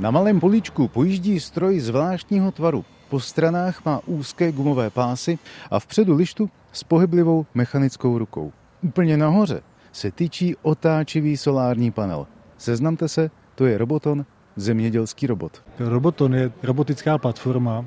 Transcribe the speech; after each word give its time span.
Na 0.00 0.10
malém 0.10 0.40
políčku 0.40 0.88
pojíždí 0.88 1.40
stroj 1.40 1.80
zvláštního 1.80 2.52
tvaru. 2.52 2.84
Po 3.08 3.20
stranách 3.20 3.84
má 3.84 4.00
úzké 4.06 4.52
gumové 4.52 4.90
pásy 4.90 5.38
a 5.70 5.80
vpředu 5.80 6.14
lištu 6.14 6.50
s 6.72 6.84
pohyblivou 6.84 7.46
mechanickou 7.54 8.18
rukou. 8.18 8.52
Úplně 8.82 9.16
nahoře 9.16 9.62
se 9.92 10.10
tyčí 10.10 10.56
otáčivý 10.62 11.36
solární 11.36 11.90
panel. 11.90 12.26
Seznamte 12.58 13.08
se, 13.08 13.30
to 13.54 13.66
je 13.66 13.78
Roboton, 13.78 14.24
zemědělský 14.56 15.26
robot. 15.26 15.62
Roboton 15.78 16.34
je 16.34 16.52
robotická 16.62 17.18
platforma, 17.18 17.84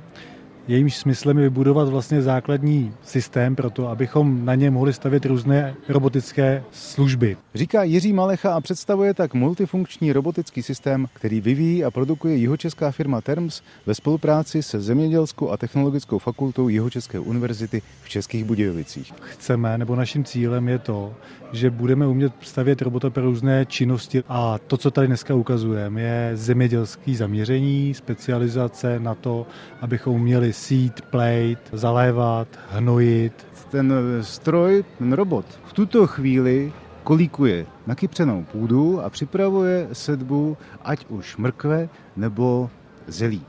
Jejímž 0.68 0.98
smyslem 0.98 1.38
je 1.38 1.44
vybudovat 1.44 1.90
vlastně 1.90 2.22
základní 2.22 2.94
systém 3.04 3.56
pro 3.56 3.70
to, 3.70 3.88
abychom 3.88 4.46
na 4.46 4.56
něm 4.56 4.74
mohli 4.74 4.94
stavět 4.94 5.26
různé 5.26 5.76
robotické 5.90 6.64
služby. 6.72 7.38
Říká 7.56 7.84
Jiří 7.84 8.14
Malecha 8.14 8.54
a 8.54 8.62
představuje 8.62 9.14
tak 9.14 9.34
multifunkční 9.34 10.14
robotický 10.14 10.64
systém, 10.64 11.08
který 11.14 11.42
vyvíjí 11.42 11.84
a 11.84 11.92
produkuje 11.92 12.36
jihočeská 12.36 12.92
firma 12.92 13.22
Terms 13.22 13.62
ve 13.86 13.96
spolupráci 13.96 14.64
se 14.64 14.82
Zemědělskou 14.82 15.50
a 15.50 15.58
technologickou 15.58 16.20
fakultou 16.20 16.70
Jihočeské 16.70 17.20
univerzity 17.20 17.82
v 18.04 18.10
Českých 18.10 18.44
Budějovicích. 18.44 19.14
Chceme, 19.22 19.78
nebo 19.78 19.96
naším 19.96 20.24
cílem 20.24 20.68
je 20.68 20.80
to, 20.80 21.14
že 21.52 21.70
budeme 21.70 22.08
umět 22.08 22.34
stavět 22.42 22.82
robota 22.82 23.10
pro 23.10 23.24
různé 23.24 23.66
činnosti 23.66 24.24
a 24.28 24.60
to, 24.68 24.78
co 24.78 24.92
tady 24.92 25.08
dneska 25.08 25.36
ukazujeme, 25.36 26.02
je 26.02 26.32
zemědělský 26.34 27.16
zaměření, 27.16 27.94
specializace 27.94 29.00
na 29.00 29.16
to, 29.16 29.48
abychom 29.82 30.16
uměli 30.16 30.54
sít, 30.56 31.02
plejt, 31.02 31.60
zalévat, 31.74 32.48
hnojit. 32.70 33.48
Ten 33.72 33.94
stroj, 34.22 34.84
ten 34.98 35.14
robot 35.14 35.46
v 35.66 35.74
tuto 35.74 36.08
chvíli 36.08 36.74
kolíkuje 37.04 37.66
nakypřenou 37.88 38.44
půdu 38.44 39.02
a 39.02 39.10
připravuje 39.10 39.88
sedbu 39.94 40.58
ať 40.82 41.06
už 41.10 41.38
mrkve 41.38 41.90
nebo 42.16 42.70
zelí. 43.08 43.42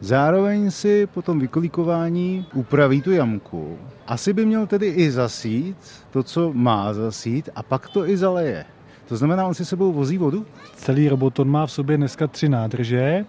Zároveň 0.00 0.70
si 0.70 1.06
po 1.06 1.22
tom 1.22 1.38
vykolíkování 1.38 2.46
upraví 2.54 3.02
tu 3.02 3.12
jamku. 3.12 3.78
Asi 4.06 4.32
by 4.32 4.46
měl 4.46 4.66
tedy 4.66 4.86
i 4.86 5.10
zasít 5.10 5.76
to, 6.10 6.22
co 6.22 6.52
má 6.52 6.94
zasít 6.94 7.48
a 7.54 7.62
pak 7.62 7.88
to 7.88 8.08
i 8.08 8.16
zaleje. 8.16 8.64
To 9.08 9.16
znamená, 9.16 9.46
on 9.46 9.54
si 9.54 9.64
sebou 9.64 9.92
vozí 9.92 10.18
vodu? 10.18 10.46
Celý 10.74 11.08
roboton 11.08 11.48
má 11.48 11.66
v 11.66 11.72
sobě 11.72 11.96
dneska 11.96 12.26
tři 12.26 12.48
nádrže, 12.48 13.24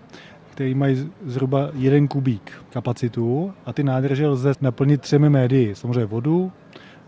které 0.59 0.75
mají 0.75 1.09
zhruba 1.25 1.69
jeden 1.73 2.07
kubík 2.07 2.51
kapacitu 2.69 3.53
a 3.65 3.73
ty 3.73 3.83
nádrže 3.83 4.27
lze 4.27 4.51
naplnit 4.61 5.01
třemi 5.01 5.29
médii. 5.29 5.75
Samozřejmě 5.75 6.05
vodu, 6.05 6.51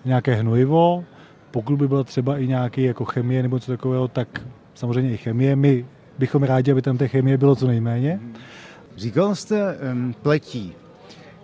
nějaké 0.06 0.36
hnojivo, 0.36 1.04
pokud 1.52 1.76
by 1.76 1.88
byla 1.88 2.04
třeba 2.04 2.38
i 2.38 2.48
nějaký 2.48 2.84
jako 2.84 3.06
chemie 3.06 3.44
nebo 3.44 3.56
něco 3.56 3.72
takového, 3.72 4.08
tak 4.08 4.42
samozřejmě 4.74 5.14
i 5.14 5.18
chemie. 5.18 5.56
My 5.56 5.86
bychom 6.20 6.44
rádi, 6.44 6.72
aby 6.72 6.82
tam 6.82 6.98
té 6.98 7.08
chemie 7.08 7.38
bylo 7.38 7.56
co 7.56 7.68
nejméně. 7.68 8.20
Říkal 8.98 9.36
jste 9.36 9.78
um, 9.94 10.14
pletí. 10.22 10.74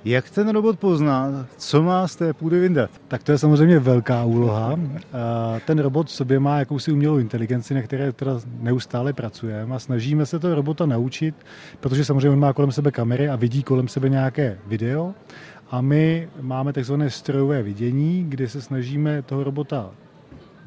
Jak 0.06 0.30
ten 0.30 0.50
robot 0.50 0.80
pozná, 0.80 1.48
co 1.58 1.84
má 1.84 2.08
z 2.08 2.16
té 2.16 2.34
půdy 2.34 2.60
vyndat? 2.60 2.90
Tak 3.08 3.24
to 3.24 3.32
je 3.32 3.38
samozřejmě 3.38 3.80
velká 3.80 4.24
úloha. 4.24 4.80
Ten 5.66 5.80
robot 5.80 6.08
v 6.08 6.12
sobě 6.12 6.40
má 6.40 6.60
jakousi 6.60 6.92
umělou 6.92 7.18
inteligenci, 7.18 7.74
na 7.74 7.82
které 7.82 8.12
teda 8.12 8.40
neustále 8.60 9.14
pracujeme 9.14 9.76
a 9.76 9.80
snažíme 9.80 10.26
se 10.26 10.40
toho 10.40 10.56
robota 10.56 10.86
naučit, 10.86 11.36
protože 11.80 12.06
samozřejmě 12.06 12.30
on 12.30 12.40
má 12.40 12.54
kolem 12.54 12.72
sebe 12.72 12.92
kamery 12.92 13.30
a 13.30 13.36
vidí 13.36 13.64
kolem 13.64 13.88
sebe 13.88 14.10
nějaké 14.10 14.58
video 14.68 15.14
a 15.72 15.82
my 15.82 16.30
máme 16.42 16.74
takzvané 16.74 17.10
strojové 17.10 17.64
vidění, 17.64 18.26
kde 18.30 18.50
se 18.50 18.62
snažíme 18.62 19.22
toho 19.22 19.44
robota 19.44 19.92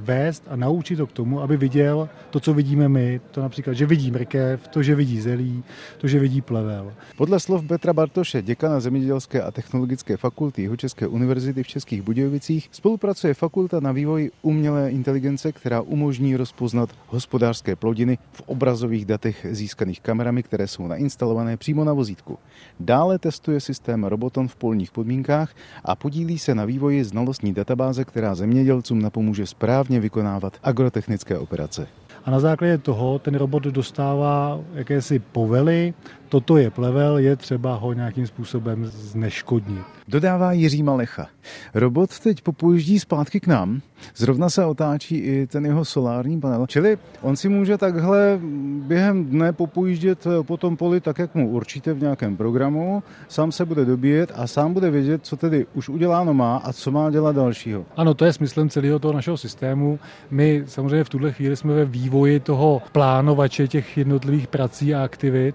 vést 0.01 0.45
a 0.49 0.57
naučit 0.57 1.01
ho 1.01 1.07
k 1.07 1.13
tomu, 1.13 1.41
aby 1.41 1.57
viděl 1.57 2.09
to, 2.31 2.41
co 2.41 2.55
vidíme 2.55 2.89
my. 2.89 3.21
To 3.31 3.43
například, 3.43 3.75
že 3.75 3.87
vidí 3.87 4.11
mrkev, 4.11 4.69
to, 4.69 4.83
že 4.83 4.95
vidí 4.95 5.21
zelí, 5.21 5.65
to, 5.99 6.09
že 6.09 6.19
vidí 6.19 6.41
plevel. 6.41 6.93
Podle 7.17 7.41
slov 7.41 7.65
Petra 7.67 7.93
Bartoše, 7.93 8.43
děkana 8.43 8.81
Zemědělské 8.81 9.43
a 9.43 9.51
technologické 9.51 10.17
fakulty 10.17 10.63
Jihočeské 10.63 11.07
univerzity 11.07 11.63
v 11.63 11.67
Českých 11.67 12.03
Budějovicích, 12.03 12.69
spolupracuje 12.73 13.35
fakulta 13.35 13.81
na 13.81 13.93
vývoji 13.93 14.31
umělé 14.43 14.91
inteligence, 14.91 15.53
která 15.53 15.81
umožní 15.81 16.37
rozpoznat 16.37 16.91
hospodářské 17.07 17.77
plodiny 17.77 18.19
v 18.33 18.43
obrazových 18.47 19.05
datech 19.05 19.47
získaných 19.51 20.01
kamerami, 20.01 20.43
které 20.43 20.67
jsou 20.67 20.87
nainstalované 20.87 21.57
přímo 21.57 21.85
na 21.85 21.93
vozítku. 21.93 22.39
Dále 22.81 23.19
testuje 23.19 23.61
systém 23.61 24.05
Roboton 24.05 24.49
v 24.49 24.57
polních 24.57 24.91
podmínkách 24.91 25.55
a 25.85 25.97
podílí 25.97 26.39
se 26.39 26.55
na 26.55 26.65
vývoji 26.65 27.05
znalostní 27.05 27.55
databáze, 27.55 28.05
která 28.05 28.35
zemědělcům 28.35 29.03
napomůže 29.03 29.47
správně 29.47 29.90
správně 29.91 30.01
vykonávat 30.01 30.53
agrotechnické 30.63 31.39
operace. 31.39 31.87
A 32.25 32.31
na 32.31 32.41
základě 32.41 32.79
toho 32.79 33.19
ten 33.19 33.35
robot 33.35 33.63
dostává 33.63 34.61
jakési 34.75 35.19
povely, 35.19 35.95
toto 36.31 36.57
je 36.57 36.71
plevel, 36.71 37.19
je 37.19 37.37
třeba 37.37 37.75
ho 37.75 37.93
nějakým 37.93 38.27
způsobem 38.27 38.87
zneškodnit. 38.87 39.85
Dodává 40.09 40.53
Jiří 40.53 40.83
Malecha. 40.83 41.27
Robot 41.75 42.19
teď 42.19 42.41
popojíždí 42.41 43.01
zpátky 43.01 43.41
k 43.41 43.47
nám. 43.47 43.81
Zrovna 44.17 44.51
se 44.51 44.65
otáčí 44.65 45.17
i 45.17 45.47
ten 45.47 45.67
jeho 45.67 45.85
solární 45.85 46.41
panel. 46.41 46.67
Čili 46.67 46.99
on 47.21 47.37
si 47.37 47.49
může 47.49 47.79
takhle 47.79 48.41
během 48.87 49.25
dne 49.25 49.53
popojíždět 49.53 50.27
po 50.43 50.57
tom 50.57 50.77
poli 50.77 51.01
tak, 51.01 51.19
jak 51.19 51.35
mu 51.35 51.49
určíte 51.49 51.93
v 51.93 52.01
nějakém 52.01 52.37
programu. 52.37 53.03
Sám 53.29 53.53
se 53.53 53.65
bude 53.65 53.85
dobíjet 53.85 54.33
a 54.35 54.47
sám 54.47 54.73
bude 54.73 54.91
vědět, 54.91 55.21
co 55.25 55.37
tedy 55.37 55.67
už 55.75 55.89
uděláno 55.89 56.35
má 56.35 56.57
a 56.57 56.73
co 56.73 56.91
má 56.91 57.11
dělat 57.11 57.37
dalšího. 57.37 57.85
Ano, 57.97 58.15
to 58.15 58.25
je 58.25 58.33
smyslem 58.33 58.69
celého 58.69 58.99
toho 58.99 59.15
našeho 59.15 59.37
systému. 59.37 59.99
My 60.31 60.63
samozřejmě 60.67 61.05
v 61.05 61.09
tuhle 61.09 61.33
chvíli 61.33 61.57
jsme 61.57 61.75
ve 61.75 61.85
vývoji 61.85 62.41
toho 62.41 62.83
plánovače 62.93 63.69
těch 63.69 63.99
jednotlivých 63.99 64.47
prací 64.47 64.95
a 64.95 65.05
aktivit 65.05 65.55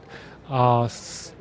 a 0.49 0.87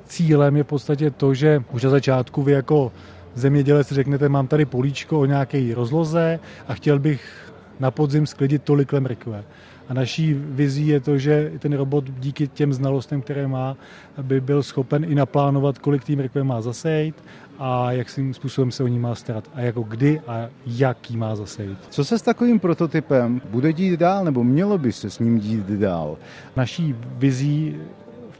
cílem 0.06 0.56
je 0.56 0.65
v 0.65 0.66
podstatě 0.66 1.10
to, 1.10 1.34
že 1.34 1.62
už 1.72 1.82
na 1.82 1.91
začátku 1.91 2.42
vy 2.42 2.53
jako 2.53 2.92
zemědělec 3.34 3.92
řeknete, 3.92 4.28
mám 4.28 4.47
tady 4.47 4.65
políčko 4.65 5.20
o 5.20 5.25
nějaké 5.25 5.75
rozloze 5.75 6.41
a 6.69 6.75
chtěl 6.75 6.98
bych 6.98 7.53
na 7.81 7.91
podzim 7.91 8.26
sklidit 8.26 8.62
tolik 8.62 8.92
mrkve. 8.92 9.44
A 9.88 9.94
naší 9.94 10.34
vizí 10.34 10.87
je 10.87 11.00
to, 11.00 11.19
že 11.19 11.53
ten 11.59 11.72
robot 11.72 12.04
díky 12.19 12.48
těm 12.48 12.72
znalostem, 12.72 13.22
které 13.22 13.48
má, 13.48 13.76
by 14.22 14.41
byl 14.41 14.62
schopen 14.62 15.04
i 15.04 15.15
naplánovat, 15.15 15.78
kolik 15.78 16.04
tým 16.04 16.19
mrkve 16.19 16.44
má 16.44 16.60
zasejt 16.60 17.15
a 17.59 17.92
jakým 17.92 18.34
způsobem 18.34 18.71
se 18.71 18.82
o 18.82 18.86
ní 18.86 18.98
má 18.98 19.15
starat 19.15 19.50
a 19.54 19.60
jako 19.60 19.82
kdy 19.82 20.21
a 20.26 20.48
jaký 20.66 21.16
má 21.16 21.36
zasejt. 21.36 21.78
Co 21.91 22.04
se 22.04 22.19
s 22.19 22.22
takovým 22.22 22.60
prototypem 22.60 23.41
bude 23.50 23.72
dít 23.72 24.00
dál, 24.00 24.25
nebo 24.25 24.44
mělo 24.44 24.78
by 24.78 24.92
se 24.92 25.10
s 25.10 25.19
ním 25.19 25.38
dít 25.38 25.66
dál? 25.66 26.16
Naší 26.56 26.94
vizí 27.19 27.76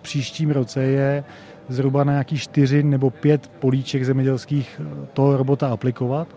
příštím 0.05 0.51
roce 0.51 0.83
je 0.83 1.25
zhruba 1.69 2.05
na 2.05 2.13
nějaký 2.13 2.39
čtyři 2.39 2.83
nebo 2.83 3.11
pět 3.11 3.49
políček 3.49 4.05
zemědělských 4.05 4.81
toho 5.13 5.37
robota 5.37 5.69
aplikovat 5.69 6.29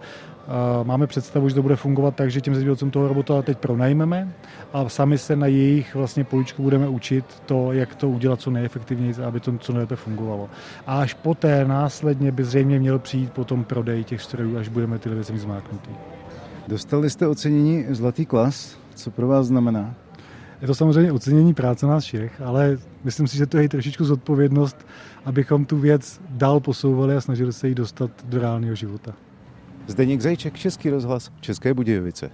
Máme 0.83 1.07
představu, 1.07 1.49
že 1.49 1.55
to 1.55 1.61
bude 1.61 1.75
fungovat 1.75 2.15
tak, 2.15 2.31
že 2.31 2.41
těm 2.41 2.55
zemědělcům 2.55 2.91
toho 2.91 3.07
robota 3.07 3.41
teď 3.41 3.57
pronajmeme 3.57 4.33
a 4.73 4.89
sami 4.89 5.17
se 5.17 5.35
na 5.35 5.47
jejich 5.47 5.95
vlastně 5.95 6.23
poličku 6.23 6.63
budeme 6.63 6.87
učit 6.87 7.25
to, 7.45 7.73
jak 7.73 7.95
to 7.95 8.09
udělat 8.09 8.41
co 8.41 8.51
nejefektivněji, 8.51 9.13
aby 9.25 9.39
to 9.39 9.57
co 9.57 9.73
nejlépe 9.73 9.95
fungovalo. 9.95 10.49
A 10.87 11.01
až 11.01 11.13
poté 11.13 11.65
následně 11.65 12.31
by 12.31 12.43
zřejmě 12.43 12.79
měl 12.79 12.99
přijít 12.99 13.31
potom 13.31 13.63
prodej 13.63 14.03
těch 14.03 14.21
strojů, 14.21 14.57
až 14.57 14.67
budeme 14.67 14.99
ty 14.99 15.09
věci 15.09 15.37
zmáknutý. 15.37 15.91
Dostali 16.67 17.09
jste 17.09 17.27
ocenění 17.27 17.85
Zlatý 17.89 18.25
klas. 18.25 18.77
Co 18.95 19.11
pro 19.11 19.27
vás 19.27 19.47
znamená? 19.47 20.06
Je 20.61 20.67
to 20.67 20.75
samozřejmě 20.75 21.11
ocenění 21.11 21.53
práce 21.53 21.85
nás 21.85 22.03
všech, 22.03 22.41
ale 22.41 22.77
myslím 23.03 23.27
si, 23.27 23.37
že 23.37 23.45
to 23.45 23.57
je 23.57 23.63
i 23.63 23.69
trošičku 23.69 24.05
zodpovědnost, 24.05 24.77
abychom 25.25 25.65
tu 25.65 25.77
věc 25.77 26.21
dál 26.29 26.59
posouvali 26.59 27.15
a 27.15 27.21
snažili 27.21 27.53
se 27.53 27.67
ji 27.67 27.75
dostat 27.75 28.11
do 28.25 28.39
reálného 28.39 28.75
života. 28.75 29.13
Zdeněk 29.87 30.21
Zajček, 30.21 30.57
Český 30.57 30.89
rozhlas, 30.89 31.31
České 31.41 31.73
Budějovice. 31.73 32.31